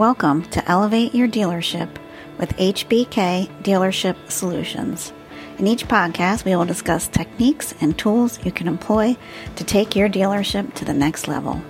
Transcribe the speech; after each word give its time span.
Welcome 0.00 0.44
to 0.44 0.66
Elevate 0.66 1.14
Your 1.14 1.28
Dealership 1.28 1.94
with 2.38 2.56
HBK 2.56 3.62
Dealership 3.62 4.30
Solutions. 4.30 5.12
In 5.58 5.66
each 5.66 5.88
podcast, 5.88 6.46
we 6.46 6.56
will 6.56 6.64
discuss 6.64 7.06
techniques 7.06 7.74
and 7.82 7.98
tools 7.98 8.42
you 8.42 8.50
can 8.50 8.66
employ 8.66 9.14
to 9.56 9.62
take 9.62 9.94
your 9.94 10.08
dealership 10.08 10.72
to 10.76 10.86
the 10.86 10.94
next 10.94 11.28
level. 11.28 11.62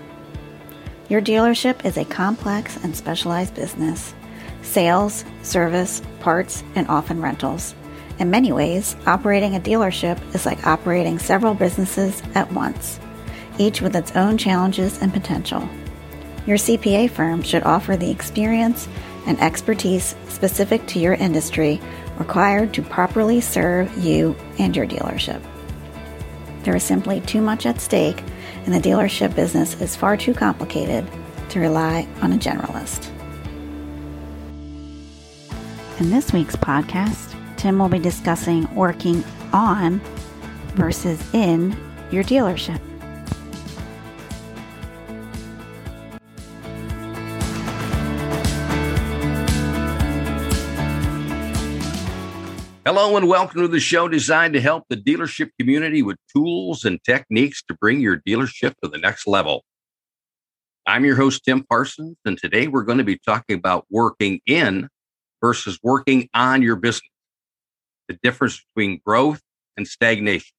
Your 1.08 1.20
dealership 1.20 1.84
is 1.84 1.96
a 1.96 2.04
complex 2.04 2.76
and 2.84 2.94
specialized 2.94 3.56
business 3.56 4.14
sales, 4.62 5.24
service, 5.42 6.00
parts, 6.20 6.62
and 6.76 6.86
often 6.86 7.20
rentals. 7.20 7.74
In 8.20 8.30
many 8.30 8.52
ways, 8.52 8.94
operating 9.08 9.56
a 9.56 9.60
dealership 9.60 10.20
is 10.36 10.46
like 10.46 10.68
operating 10.68 11.18
several 11.18 11.54
businesses 11.54 12.22
at 12.36 12.52
once, 12.52 13.00
each 13.58 13.80
with 13.82 13.96
its 13.96 14.14
own 14.14 14.38
challenges 14.38 15.02
and 15.02 15.12
potential. 15.12 15.68
Your 16.46 16.56
CPA 16.56 17.10
firm 17.10 17.42
should 17.42 17.64
offer 17.64 17.96
the 17.96 18.10
experience 18.10 18.88
and 19.26 19.40
expertise 19.40 20.16
specific 20.28 20.86
to 20.86 20.98
your 20.98 21.14
industry 21.14 21.80
required 22.18 22.72
to 22.74 22.82
properly 22.82 23.40
serve 23.40 23.96
you 23.98 24.34
and 24.58 24.74
your 24.74 24.86
dealership. 24.86 25.42
There 26.62 26.76
is 26.76 26.82
simply 26.82 27.20
too 27.22 27.40
much 27.40 27.66
at 27.66 27.80
stake, 27.80 28.22
and 28.64 28.74
the 28.74 28.78
dealership 28.78 29.34
business 29.34 29.80
is 29.80 29.96
far 29.96 30.16
too 30.16 30.34
complicated 30.34 31.06
to 31.50 31.60
rely 31.60 32.06
on 32.20 32.32
a 32.32 32.36
generalist. 32.36 33.10
In 35.98 36.10
this 36.10 36.32
week's 36.32 36.56
podcast, 36.56 37.34
Tim 37.56 37.78
will 37.78 37.88
be 37.88 37.98
discussing 37.98 38.72
working 38.74 39.22
on 39.52 40.00
versus 40.74 41.22
in 41.34 41.76
your 42.10 42.24
dealership. 42.24 42.80
Hello 52.92 53.16
and 53.16 53.28
welcome 53.28 53.60
to 53.60 53.68
the 53.68 53.78
show 53.78 54.08
designed 54.08 54.52
to 54.52 54.60
help 54.60 54.82
the 54.88 54.96
dealership 54.96 55.50
community 55.60 56.02
with 56.02 56.16
tools 56.36 56.84
and 56.84 56.98
techniques 57.04 57.62
to 57.68 57.74
bring 57.74 58.00
your 58.00 58.16
dealership 58.26 58.74
to 58.82 58.90
the 58.90 58.98
next 58.98 59.28
level. 59.28 59.62
I'm 60.88 61.04
your 61.04 61.14
host, 61.14 61.44
Tim 61.44 61.62
Parsons, 61.62 62.16
and 62.24 62.36
today 62.36 62.66
we're 62.66 62.82
going 62.82 62.98
to 62.98 63.04
be 63.04 63.16
talking 63.16 63.56
about 63.56 63.86
working 63.90 64.40
in 64.44 64.88
versus 65.40 65.78
working 65.84 66.28
on 66.34 66.62
your 66.62 66.74
business, 66.74 67.08
the 68.08 68.18
difference 68.24 68.60
between 68.74 69.00
growth 69.06 69.40
and 69.76 69.86
stagnation. 69.86 70.50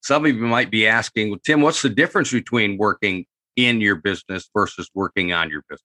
Some 0.00 0.24
of 0.24 0.32
you 0.32 0.42
might 0.42 0.70
be 0.70 0.86
asking, 0.86 1.30
well, 1.30 1.40
Tim, 1.44 1.60
what's 1.60 1.82
the 1.82 1.90
difference 1.90 2.30
between 2.30 2.78
working 2.78 3.26
in 3.56 3.80
your 3.80 3.96
business 3.96 4.48
versus 4.54 4.88
working 4.94 5.32
on 5.32 5.50
your 5.50 5.62
business? 5.68 5.82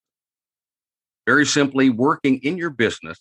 Very 1.25 1.47
simply, 1.47 1.89
working 1.89 2.37
in 2.43 2.59
your 2.59 2.69
business 2.69 3.19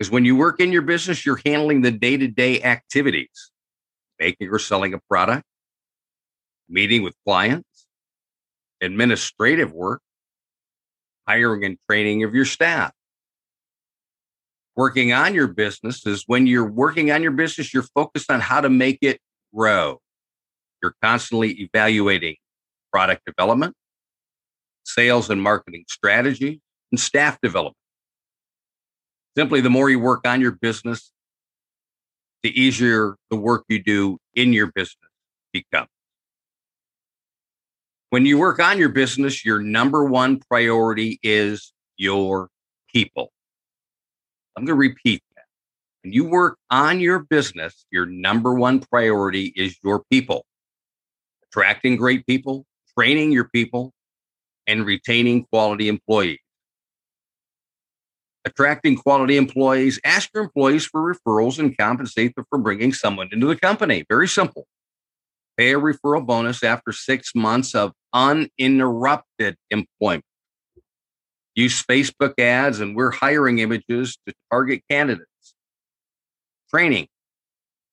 is 0.00 0.10
when 0.10 0.24
you 0.24 0.36
work 0.36 0.60
in 0.60 0.72
your 0.72 0.82
business, 0.82 1.26
you're 1.26 1.40
handling 1.44 1.82
the 1.82 1.90
day 1.90 2.16
to 2.16 2.28
day 2.28 2.62
activities, 2.62 3.50
making 4.18 4.48
or 4.48 4.58
selling 4.58 4.94
a 4.94 4.98
product, 5.08 5.44
meeting 6.68 7.02
with 7.02 7.14
clients, 7.26 7.86
administrative 8.80 9.72
work, 9.72 10.00
hiring 11.26 11.64
and 11.64 11.76
training 11.88 12.24
of 12.24 12.34
your 12.34 12.44
staff. 12.44 12.92
Working 14.76 15.12
on 15.12 15.34
your 15.34 15.48
business 15.48 16.06
is 16.06 16.22
when 16.26 16.46
you're 16.46 16.70
working 16.70 17.10
on 17.10 17.22
your 17.22 17.32
business, 17.32 17.74
you're 17.74 17.82
focused 17.94 18.30
on 18.30 18.40
how 18.40 18.60
to 18.60 18.70
make 18.70 18.98
it 19.02 19.20
grow. 19.52 19.98
You're 20.82 20.94
constantly 21.02 21.50
evaluating 21.60 22.36
product 22.92 23.22
development, 23.26 23.74
sales 24.84 25.30
and 25.30 25.42
marketing 25.42 25.84
strategy, 25.88 26.60
and 26.92 27.00
staff 27.00 27.40
development. 27.42 27.76
Simply, 29.38 29.60
the 29.60 29.70
more 29.70 29.88
you 29.88 30.00
work 30.00 30.26
on 30.26 30.40
your 30.40 30.50
business, 30.50 31.12
the 32.42 32.50
easier 32.60 33.14
the 33.30 33.36
work 33.36 33.62
you 33.68 33.80
do 33.80 34.18
in 34.34 34.52
your 34.52 34.66
business 34.66 35.12
becomes. 35.52 35.86
When 38.10 38.26
you 38.26 38.36
work 38.36 38.58
on 38.58 38.78
your 38.78 38.88
business, 38.88 39.44
your 39.44 39.60
number 39.60 40.04
one 40.04 40.40
priority 40.40 41.20
is 41.22 41.72
your 41.96 42.48
people. 42.92 43.30
I'm 44.56 44.64
going 44.64 44.74
to 44.74 44.80
repeat 44.80 45.22
that. 45.36 45.44
When 46.02 46.12
you 46.12 46.24
work 46.24 46.58
on 46.68 46.98
your 46.98 47.20
business, 47.20 47.86
your 47.92 48.06
number 48.06 48.54
one 48.54 48.80
priority 48.80 49.52
is 49.54 49.78
your 49.84 50.02
people. 50.10 50.46
Attracting 51.44 51.94
great 51.94 52.26
people, 52.26 52.66
training 52.98 53.30
your 53.30 53.48
people, 53.50 53.92
and 54.66 54.84
retaining 54.84 55.44
quality 55.44 55.88
employees 55.88 56.40
attracting 58.48 58.96
quality 58.96 59.36
employees, 59.36 60.00
ask 60.04 60.30
your 60.34 60.44
employees 60.44 60.86
for 60.86 61.14
referrals 61.14 61.58
and 61.58 61.76
compensate 61.76 62.34
them 62.34 62.44
for 62.48 62.58
bringing 62.58 62.92
someone 62.92 63.28
into 63.30 63.46
the 63.46 63.56
company. 63.56 64.04
Very 64.08 64.26
simple. 64.26 64.66
Pay 65.56 65.74
a 65.74 65.78
referral 65.78 66.24
bonus 66.24 66.62
after 66.62 66.92
six 66.92 67.32
months 67.34 67.74
of 67.74 67.92
uninterrupted 68.12 69.56
employment. 69.70 70.24
Use 71.54 71.82
Facebook 71.82 72.38
ads 72.38 72.80
and 72.80 72.96
we're 72.96 73.10
hiring 73.10 73.58
images 73.58 74.16
to 74.26 74.34
target 74.50 74.82
candidates. 74.88 75.54
Training. 76.70 77.08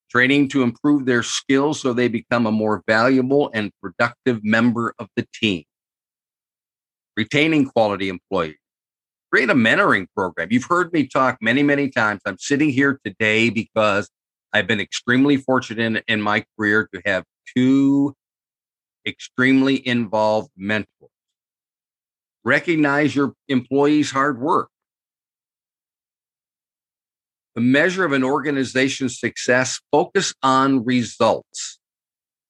Training 0.09 0.49
to 0.49 0.61
improve 0.61 1.05
their 1.05 1.23
skills 1.23 1.81
so 1.81 1.91
they 1.91 2.07
become 2.07 2.45
a 2.45 2.51
more 2.51 2.83
valuable 2.88 3.49
and 3.53 3.71
productive 3.81 4.44
member 4.44 4.94
of 4.99 5.07
the 5.15 5.25
team. 5.33 5.63
Retaining 7.17 7.65
quality 7.65 8.09
employees 8.09 8.57
create 9.35 9.50
a 9.50 9.53
mentoring 9.53 10.07
program. 10.16 10.47
You've 10.50 10.63
heard 10.63 10.94
me 10.94 11.06
talk 11.06 11.40
many, 11.41 11.62
many 11.62 11.90
times. 11.90 12.22
I'm 12.25 12.38
sitting 12.38 12.69
here 12.69 13.01
today 13.03 13.50
because 13.50 14.09
I've 14.53 14.66
been 14.66 14.79
extremely 14.79 15.35
fortunate 15.35 15.84
in, 15.84 16.01
in 16.07 16.22
my 16.22 16.46
career 16.56 16.88
to 16.94 17.01
have 17.06 17.25
two 17.53 18.16
extremely 19.06 19.85
involved 19.85 20.51
mentors. 20.56 20.88
Recognize 22.45 23.13
your 23.13 23.34
employees' 23.50 24.09
hard 24.09 24.40
work. 24.40 24.69
The 27.56 27.62
measure 27.62 28.06
of 28.06 28.13
an 28.13 28.24
organization's 28.24 29.19
success, 29.19 29.81
focus 29.91 30.34
on 30.44 30.85
results. 30.85 31.78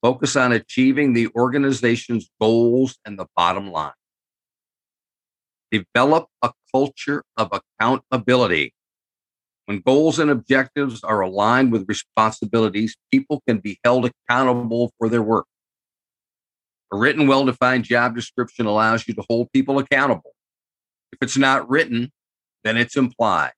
Focus 0.04 0.36
on 0.36 0.52
achieving 0.52 1.14
the 1.14 1.30
organization's 1.36 2.30
goals 2.40 3.00
and 3.06 3.18
the 3.18 3.26
bottom 3.36 3.72
line. 3.72 3.94
Develop 5.76 6.28
a 6.42 6.54
culture 6.72 7.24
of 7.36 7.50
accountability. 7.52 8.74
When 9.66 9.82
goals 9.82 10.20
and 10.20 10.30
objectives 10.30 11.04
are 11.04 11.22
aligned 11.22 11.72
with 11.72 11.90
responsibilities, 11.90 12.96
people 13.12 13.42
can 13.48 13.58
be 13.58 13.80
held 13.84 14.10
accountable 14.10 14.94
for 14.98 15.10
their 15.10 15.24
work. 15.24 15.48
A 16.94 16.98
written, 16.98 17.28
well 17.28 17.46
defined 17.46 17.84
job 17.84 18.16
description 18.16 18.68
allows 18.68 19.08
you 19.08 19.16
to 19.16 19.24
hold 19.28 19.52
people 19.52 19.80
accountable. 19.80 20.34
If 21.12 21.20
it's 21.22 21.38
not 21.38 21.68
written, 21.70 22.12
then 22.64 22.78
it's 22.78 22.96
implied, 22.96 23.54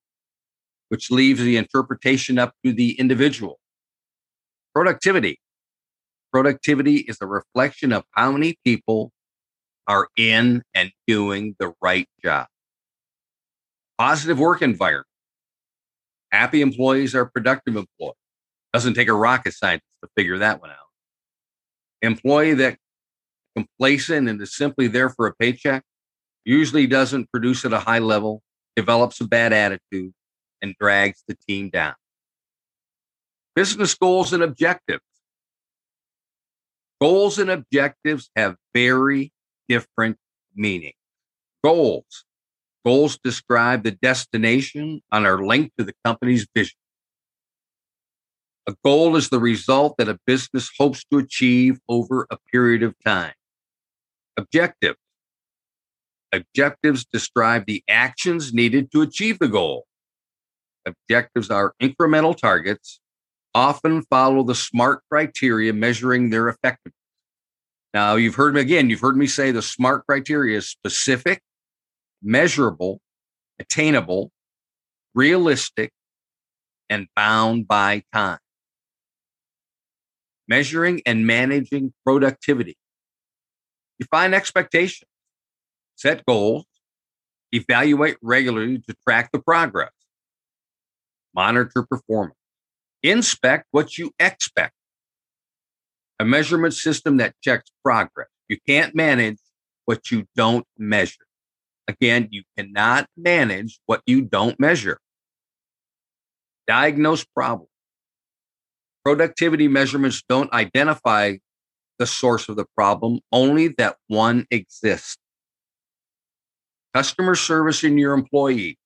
which 0.90 1.12
leaves 1.12 1.42
the 1.42 1.58
interpretation 1.58 2.40
up 2.40 2.54
to 2.66 2.72
the 2.74 2.98
individual. 3.00 3.60
Productivity. 4.74 5.40
Productivity 6.32 6.98
is 6.98 7.18
a 7.22 7.28
reflection 7.28 7.92
of 7.92 8.06
how 8.12 8.32
many 8.32 8.58
people 8.64 9.12
are 9.88 10.08
in 10.18 10.64
and 10.74 10.92
doing 11.08 11.56
the 11.59 11.74
right 11.81 12.08
job. 12.24 12.48
Positive 13.98 14.38
work 14.38 14.62
environment. 14.62 15.08
Happy 16.31 16.62
employees 16.62 17.16
are 17.16 17.25
productive 17.25 17.75
employees. 17.75 18.16
Doesn't 18.74 18.96
take 18.96 19.08
a 19.08 19.14
rocket 19.14 19.53
scientist 19.53 19.88
to 20.03 20.09
figure 20.16 20.38
that 20.40 20.62
one 20.62 20.70
out. 20.70 20.75
Employee 22.02 22.53
that 22.56 22.78
complacent 23.56 24.30
and 24.30 24.42
is 24.42 24.56
simply 24.56 24.88
there 24.88 25.10
for 25.10 25.25
a 25.25 25.34
paycheck 25.36 25.84
usually 26.45 26.86
doesn't 26.86 27.31
produce 27.31 27.66
at 27.66 27.74
a 27.74 27.80
high 27.80 28.00
level, 28.00 28.42
develops 28.75 29.19
a 29.19 29.28
bad 29.28 29.51
attitude, 29.51 30.13
and 30.62 30.75
drags 30.80 31.24
the 31.28 31.36
team 31.48 31.69
down. 31.69 31.95
Business 33.56 33.95
goals 33.95 34.34
and 34.34 34.44
objectives. 34.44 35.01
Goals 37.01 37.39
and 37.39 37.50
objectives 37.50 38.30
have 38.36 38.56
very 38.74 39.31
different 39.68 40.18
meaning. 40.56 40.94
Goals. 41.64 42.25
Goals 42.86 43.19
describe 43.24 43.84
the 43.84 43.92
destination 43.92 45.02
and 45.12 45.25
are 45.25 45.44
linked 45.44 45.78
to 45.78 45.84
the 45.84 45.94
company's 46.06 46.48
vision. 46.56 46.78
A 48.68 48.75
goal 48.84 49.16
is 49.16 49.30
the 49.30 49.40
result 49.40 49.96
that 49.98 50.10
a 50.10 50.19
business 50.25 50.69
hopes 50.78 51.06
to 51.12 51.18
achieve 51.18 51.80
over 51.88 52.28
a 52.30 52.38
period 52.52 52.84
of 52.84 52.96
time. 53.06 53.34
Objectives. 54.36 55.00
Objectives 56.34 57.06
describe 57.06 57.66
the 57.66 57.84
actions 57.88 58.54
needed 58.54 58.92
to 58.92 59.02
achieve 59.02 59.40
the 59.40 59.48
goal. 59.48 59.86
Objectives 60.86 61.50
are 61.50 61.74
incremental 61.81 62.36
targets, 62.36 63.00
often 63.56 64.02
follow 64.04 64.44
the 64.44 64.56
SMART 64.56 65.02
criteria 65.10 65.74
measuring 65.74 66.30
their 66.30 66.50
effectiveness. 66.50 66.97
Now, 67.94 68.16
you've 68.16 68.36
heard 68.36 68.54
me 68.54 68.62
again, 68.62 68.89
you've 68.89 69.00
heard 69.00 69.18
me 69.18 69.28
say 69.28 69.51
the 69.51 69.62
SMART 69.62 70.06
criteria 70.06 70.57
is 70.57 70.69
specific, 70.69 71.42
measurable, 72.22 73.01
attainable, 73.60 74.31
realistic, 75.16 75.92
and 76.89 77.07
bound 77.16 77.68
by 77.68 78.04
time. 78.13 78.39
Measuring 80.48 81.01
and 81.06 81.25
managing 81.25 81.94
productivity. 82.06 82.78
Define 84.00 84.34
expectations, 84.34 85.10
set 85.95 86.25
goals, 86.25 86.66
evaluate 87.51 88.18
regularly 88.22 88.80
to 88.88 88.95
track 89.07 89.31
the 89.34 89.39
progress, 89.39 89.92
monitor 91.34 91.86
performance, 91.89 92.38
inspect 93.01 93.66
what 93.72 93.98
you 93.98 94.12
expect. 94.19 94.74
A 96.19 96.25
measurement 96.25 96.74
system 96.74 97.18
that 97.18 97.36
checks 97.42 97.69
progress. 97.84 98.28
You 98.50 98.58
can't 98.68 98.96
manage 98.96 99.38
what 99.86 100.12
you 100.12 100.25
don't 100.36 100.66
measure. 100.78 101.25
Again, 101.88 102.28
you 102.31 102.44
cannot 102.58 103.08
manage 103.16 103.80
what 103.86 104.02
you 104.06 104.22
don't 104.22 104.60
measure. 104.60 105.00
Diagnose 106.68 107.24
problems. 107.24 107.69
Productivity 109.06 109.68
measurements 109.68 110.22
don't 110.28 110.52
identify 110.52 111.36
the 111.98 112.06
source 112.06 112.50
of 112.50 112.58
the 112.58 112.66
problem, 112.75 113.20
only 113.31 113.70
that 113.78 113.96
one 114.08 114.46
exists. 114.52 115.18
Customer 116.94 117.36
service 117.36 117.84
in 117.84 117.98
your 117.98 118.13
employee. 118.13 118.78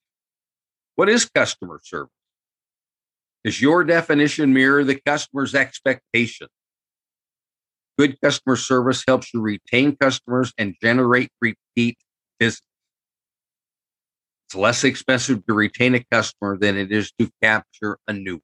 What 0.95 1.09
is 1.09 1.25
customer 1.25 1.79
service? 1.83 2.11
Does 3.43 3.59
your 3.59 3.83
definition 3.83 4.53
mirror 4.53 4.83
the 4.83 4.99
customer's 5.05 5.55
expectation? 5.55 6.47
Good 8.01 8.19
customer 8.19 8.55
service 8.55 9.03
helps 9.07 9.31
you 9.31 9.41
retain 9.41 9.95
customers 9.95 10.51
and 10.57 10.73
generate 10.81 11.29
repeat 11.39 11.99
business. 12.39 12.63
It's 14.47 14.55
less 14.55 14.83
expensive 14.83 15.45
to 15.45 15.53
retain 15.53 15.93
a 15.93 16.03
customer 16.11 16.57
than 16.57 16.77
it 16.77 16.91
is 16.91 17.11
to 17.19 17.29
capture 17.43 17.99
a 18.07 18.13
new 18.13 18.33
one. 18.33 18.41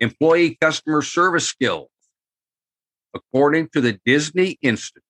Employee 0.00 0.58
customer 0.60 1.02
service 1.02 1.46
skills. 1.46 1.88
According 3.14 3.68
to 3.74 3.80
the 3.80 4.00
Disney 4.04 4.58
Institute, 4.60 5.04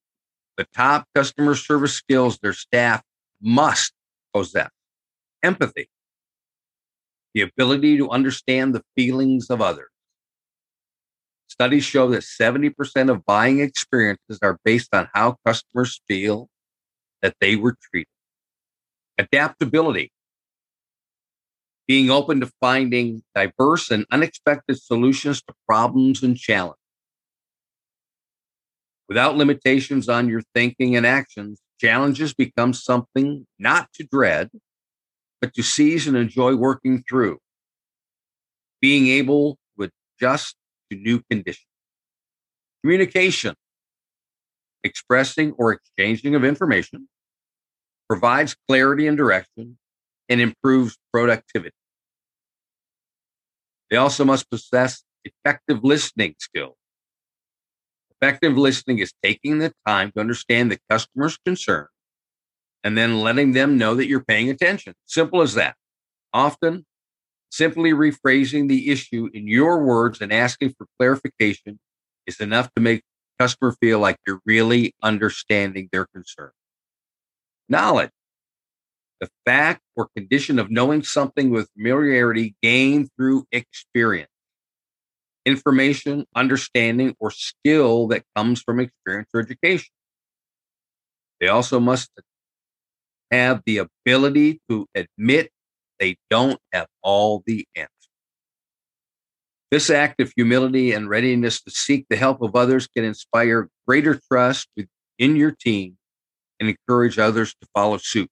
the 0.59 0.67
top 0.75 1.07
customer 1.15 1.55
service 1.55 1.95
skills 1.95 2.39
their 2.43 2.53
staff 2.53 3.01
must 3.41 3.95
possess 4.35 4.69
empathy, 5.43 5.89
the 7.33 7.41
ability 7.41 7.97
to 7.97 8.11
understand 8.11 8.75
the 8.75 8.83
feelings 8.95 9.49
of 9.49 9.63
others. 9.63 9.89
Studies 11.53 11.85
show 11.85 12.09
that 12.09 12.23
70% 12.23 13.11
of 13.11 13.27
buying 13.27 13.61
experiences 13.61 14.39
are 14.41 14.59
based 14.65 14.89
on 14.95 15.11
how 15.13 15.37
customers 15.45 16.01
feel 16.09 16.49
that 17.21 17.35
they 17.43 17.57
were 17.57 17.77
treated 17.91 18.09
adaptability, 19.19 20.11
being 21.87 22.11
open 22.11 22.41
to 22.41 22.51
finding 22.59 23.23
diverse 23.35 23.91
and 23.91 24.07
unexpected 24.11 24.81
solutions 24.81 25.43
to 25.43 25.53
problems 25.69 26.23
and 26.23 26.39
challenges. 26.39 26.79
Without 29.07 29.37
limitations 29.37 30.09
on 30.09 30.31
your 30.31 30.41
thinking 30.55 30.97
and 30.97 31.05
actions, 31.05 31.61
challenges 31.79 32.33
become 32.33 32.73
something 32.73 33.47
not 33.59 33.93
to 33.93 34.05
dread, 34.11 34.49
but 35.43 35.53
to 35.53 35.63
seize 35.63 36.07
and 36.07 36.17
enjoy 36.17 36.55
working 36.55 37.05
through. 37.07 37.37
Being 38.81 39.09
able 39.09 39.59
to 39.79 39.91
adjust 40.19 40.57
to 40.93 41.01
new 41.01 41.23
conditions. 41.31 41.67
Communication, 42.83 43.55
expressing 44.85 45.53
or 45.53 45.73
exchanging 45.73 46.35
of 46.35 46.45
information, 46.45 47.09
provides 48.09 48.57
clarity 48.69 49.07
and 49.07 49.17
direction, 49.17 49.79
and 50.29 50.41
improves 50.41 50.99
productivity. 51.13 51.75
They 53.91 53.97
also 53.97 54.25
must 54.25 54.51
possess 54.51 55.05
effective 55.25 55.85
listening 55.85 56.35
skills. 56.39 56.77
Effective 58.21 58.57
listening 58.57 58.99
is 58.99 59.13
taking 59.23 59.59
the 59.59 59.73
time 59.87 60.13
to 60.13 60.21
understand 60.21 60.71
the 60.71 60.79
customer's 60.89 61.39
concern 61.45 61.89
and 62.85 62.97
then 62.97 63.21
letting 63.21 63.53
them 63.53 63.79
know 63.79 63.95
that 63.95 64.07
you're 64.07 64.25
paying 64.25 64.51
attention. 64.51 64.95
Simple 65.07 65.43
as 65.43 65.55
that. 65.55 65.77
Often, 66.33 66.87
simply 67.53 67.93
rephrasing 67.93 68.69
the 68.69 68.91
issue 68.91 69.29
in 69.35 69.47
your 69.47 69.85
words 69.85 70.23
and 70.23 70.33
asking 70.33 70.75
for 70.79 70.87
clarification 70.99 71.79
is 72.27 72.41
enough 72.41 72.73
to 72.75 72.83
make 72.83 73.01
the 73.03 73.45
customer 73.45 73.77
feel 73.81 73.99
like 74.01 74.17
you're 74.27 74.41
really 74.47 74.95
understanding 75.03 75.89
their 75.93 76.07
concern 76.15 76.53
knowledge. 77.69 78.11
The 79.21 79.29
fact 79.47 79.83
or 79.97 80.09
condition 80.17 80.59
of 80.59 80.71
knowing 80.71 81.03
something 81.03 81.51
with 81.51 81.71
familiarity 81.77 82.57
gained 82.63 83.11
through 83.17 83.47
experience. 83.53 84.31
Information, 85.45 86.27
understanding, 86.35 87.17
or 87.21 87.31
skill 87.31 88.09
that 88.09 88.25
comes 88.37 88.63
from 88.63 88.81
experience 88.81 89.29
or 89.35 89.41
education. 89.41 89.93
They 91.41 91.49
also 91.49 91.81
must 91.81 92.11
have 93.31 93.63
the 93.67 93.79
ability 93.79 94.61
to 94.69 94.87
admit 94.95 95.52
they 96.03 96.17
don't 96.31 96.59
have 96.73 96.89
all 97.01 97.45
the 97.47 97.65
answers. 97.77 97.89
This 99.71 99.89
act 99.89 100.21
of 100.21 100.33
humility 100.35 100.91
and 100.91 101.09
readiness 101.09 101.63
to 101.63 101.71
seek 101.71 102.07
the 102.11 102.17
help 102.17 102.43
of 102.43 102.57
others 102.57 102.89
can 102.89 103.05
inspire 103.05 103.69
greater 103.87 104.21
trust 104.31 104.69
within 104.77 105.37
your 105.37 105.53
team 105.53 105.97
and 106.59 106.69
encourage 106.69 107.21
others 107.21 107.55
to 107.55 107.69
follow 107.73 107.99
suit. 107.99 108.29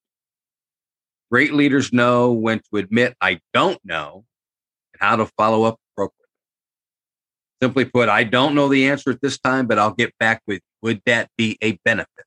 Great 1.30 1.54
leaders 1.54 1.92
know 1.92 2.32
when 2.32 2.58
to 2.58 2.78
admit, 2.78 3.14
I 3.20 3.38
don't 3.54 3.78
know, 3.84 4.24
and 4.92 5.00
how 5.00 5.14
to 5.14 5.26
follow 5.38 5.62
up 5.62 5.78
appropriately. 5.92 6.26
Simply 7.62 7.84
put, 7.84 8.08
I 8.08 8.24
don't 8.24 8.56
know 8.56 8.68
the 8.68 8.88
answer 8.88 9.10
at 9.10 9.20
this 9.20 9.38
time, 9.38 9.68
but 9.68 9.78
I'll 9.78 9.94
get 9.94 10.12
back 10.18 10.42
with 10.48 10.60
would 10.82 11.02
that 11.06 11.30
be 11.38 11.56
a 11.62 11.78
benefit? 11.84 12.24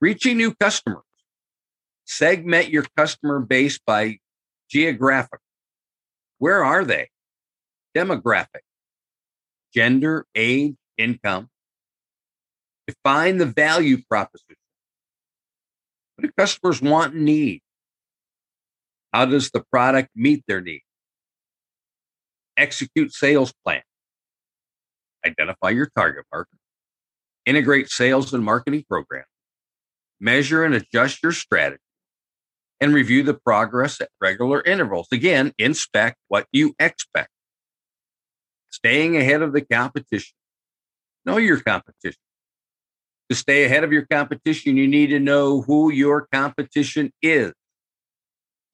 Reaching 0.00 0.38
new 0.38 0.52
customers. 0.56 1.05
Segment 2.06 2.70
your 2.70 2.86
customer 2.96 3.40
base 3.40 3.78
by 3.78 4.18
geographic. 4.70 5.40
Where 6.38 6.64
are 6.64 6.84
they? 6.84 7.08
Demographic, 7.94 8.62
gender, 9.74 10.26
age, 10.34 10.76
income, 10.96 11.48
Define 12.86 13.38
the 13.38 13.46
value 13.46 13.98
proposition. 14.08 14.56
What 16.14 16.22
do 16.22 16.32
customers 16.38 16.80
want 16.80 17.14
and 17.14 17.24
need? 17.24 17.62
How 19.12 19.26
does 19.26 19.50
the 19.50 19.64
product 19.72 20.10
meet 20.14 20.44
their 20.46 20.60
needs? 20.60 20.84
Execute 22.56 23.12
sales 23.12 23.52
plan. 23.64 23.82
Identify 25.26 25.70
your 25.70 25.90
target 25.96 26.24
market. 26.32 26.58
Integrate 27.44 27.90
sales 27.90 28.32
and 28.32 28.44
marketing 28.44 28.84
programs. 28.88 29.26
Measure 30.20 30.64
and 30.64 30.74
adjust 30.74 31.22
your 31.22 31.32
strategy. 31.32 31.80
And 32.80 32.92
review 32.92 33.22
the 33.22 33.34
progress 33.34 34.00
at 34.00 34.10
regular 34.20 34.62
intervals. 34.62 35.08
Again, 35.10 35.52
inspect 35.56 36.18
what 36.28 36.46
you 36.52 36.74
expect. 36.78 37.30
Staying 38.70 39.16
ahead 39.16 39.40
of 39.40 39.54
the 39.54 39.62
competition. 39.62 40.34
Know 41.24 41.38
your 41.38 41.58
competition. 41.60 42.20
To 43.30 43.34
stay 43.34 43.64
ahead 43.64 43.82
of 43.82 43.92
your 43.92 44.06
competition, 44.06 44.76
you 44.76 44.86
need 44.86 45.08
to 45.08 45.18
know 45.18 45.62
who 45.62 45.90
your 45.90 46.28
competition 46.32 47.12
is. 47.22 47.52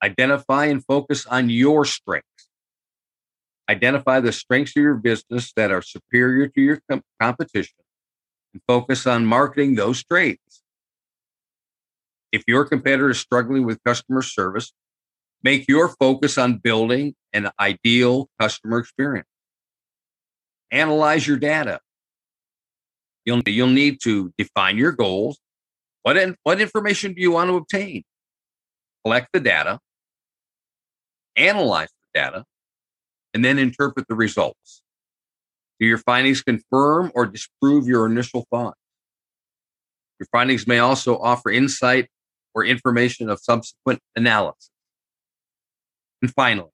Identify 0.03 0.67
and 0.67 0.85
focus 0.85 1.25
on 1.27 1.49
your 1.49 1.85
strengths. 1.85 2.27
Identify 3.71 4.21
the 4.21 4.33
strengths 4.33 4.77
of 4.77 4.83
your 4.83 4.95
business 4.95 5.53
that 5.57 5.71
are 5.71 5.81
superior 5.81 6.49
to 6.49 6.61
your 6.61 6.81
com- 6.91 7.03
competition 7.21 7.77
and 8.53 8.63
focus 8.67 9.07
on 9.07 9.25
marketing 9.25 9.77
those 9.77 10.05
traits. 10.05 10.62
If 12.33 12.45
your 12.49 12.65
competitor 12.65 13.11
is 13.11 13.21
struggling 13.21 13.65
with 13.65 13.79
customer 13.85 14.23
service, 14.23 14.73
make 15.43 15.69
your 15.69 15.89
focus 15.89 16.39
on 16.39 16.57
building 16.57 17.15
an 17.35 17.51
ideal 17.61 18.29
customer 18.41 18.79
experience. 18.79 19.29
Analyze 20.71 21.27
your 21.27 21.37
data. 21.37 21.81
You'll, 23.27 23.43
you'll 23.47 23.69
need 23.69 24.01
to 24.05 24.33
define 24.39 24.79
your 24.79 24.93
goals. 24.93 25.39
What, 26.03 26.17
in, 26.17 26.37
what 26.43 26.61
information 26.61 27.13
do 27.13 27.21
you 27.21 27.33
want 27.33 27.51
to 27.51 27.57
obtain? 27.57 28.03
Collect 29.05 29.29
the 29.33 29.41
data, 29.41 29.79
analyze 31.37 31.89
the 31.89 32.21
data, 32.21 32.45
and 33.35 33.45
then 33.45 33.59
interpret 33.59 34.09
the 34.09 34.15
results. 34.15 34.83
Do 35.79 35.87
your 35.87 35.99
findings 35.99 36.43
confirm 36.43 37.13
or 37.15 37.27
disprove 37.27 37.87
your 37.87 38.07
initial 38.07 38.47
thoughts? 38.51 38.79
Your 40.19 40.29
findings 40.31 40.67
may 40.67 40.79
also 40.79 41.19
offer 41.19 41.51
insight 41.51 42.09
or 42.55 42.65
information 42.65 43.29
of 43.29 43.41
subsequent 43.41 44.01
analysis. 44.17 44.71
And 46.21 46.33
finally, 46.33 46.71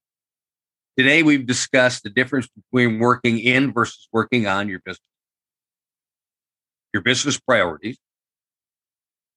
today 0.97 1.23
we've 1.23 1.47
discussed 1.47 2.03
the 2.03 2.11
difference 2.11 2.49
between 2.49 2.99
working 2.99 3.39
in 3.39 3.73
versus 3.73 4.09
working 4.13 4.47
on 4.47 4.69
your 4.69 4.81
business 4.85 5.03
your 6.93 7.03
business 7.03 7.39
priorities, 7.39 7.99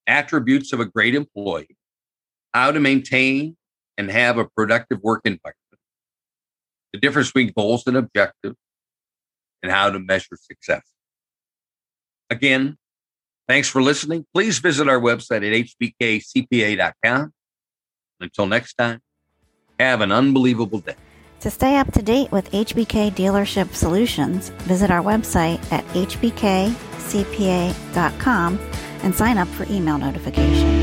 attributes 0.08 0.74
of 0.74 0.80
a 0.80 0.86
great 0.86 1.16
employee, 1.16 1.78
how 2.54 2.72
to 2.72 2.80
maintain 2.80 3.56
and 3.98 4.10
have 4.10 4.38
a 4.38 4.46
productive 4.46 5.00
work 5.02 5.22
environment, 5.26 5.56
the 6.94 7.00
difference 7.00 7.28
between 7.28 7.54
goals 7.56 7.86
and 7.88 7.98
objectives, 7.98 8.56
and 9.62 9.72
how 9.72 9.90
to 9.90 10.00
measure 10.00 10.38
success. 10.42 10.84
Again, 12.30 12.78
thanks 13.48 13.68
for 13.68 13.82
listening. 13.82 14.26
Please 14.34 14.60
visit 14.60 14.88
our 14.88 15.00
website 15.00 15.44
at 15.48 15.54
hbkcpa.com. 16.02 17.34
Until 18.20 18.46
next 18.46 18.76
time, 18.76 19.00
have 19.80 20.02
an 20.02 20.12
unbelievable 20.12 20.80
day. 20.80 20.96
To 21.42 21.50
stay 21.50 21.78
up 21.78 21.92
to 21.94 22.04
date 22.04 22.32
with 22.32 22.52
HBK 22.52 23.12
Dealership 23.14 23.74
Solutions, 23.74 24.50
visit 24.60 24.92
our 24.92 25.02
website 25.02 25.60
at 25.72 25.84
hbkcpa.com 25.88 26.70
and 29.04 29.16
sign 29.16 29.40
up 29.40 29.48
for 29.48 29.64
email 29.64 29.98
notifications. 29.98 30.81